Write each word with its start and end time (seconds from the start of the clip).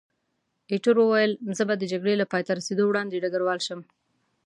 ایټور 0.71 0.97
وویل، 0.99 1.31
زه 1.57 1.63
به 1.69 1.75
د 1.77 1.83
جګړې 1.91 2.13
له 2.21 2.25
پایته 2.31 2.51
رسېدو 2.59 2.83
وړاندې 2.87 3.21
ډګروال 3.23 3.59
شم. 3.67 3.79